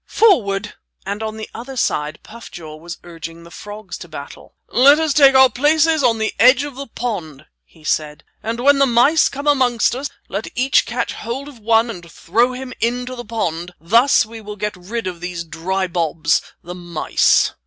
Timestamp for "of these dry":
15.05-15.85